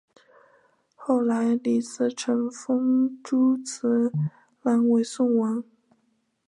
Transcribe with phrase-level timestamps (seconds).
[0.95, 4.11] 后来李自成封朱慈
[4.63, 5.63] 烺为宋王。